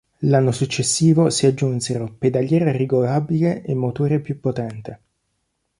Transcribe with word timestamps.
L'anno 0.21 0.51
successivo 0.51 1.29
si 1.29 1.45
aggiunsero 1.45 2.15
pedaliera 2.17 2.71
regolabile 2.71 3.61
e 3.61 3.75
motore 3.75 4.19
più 4.19 4.39
potente. 4.39 5.01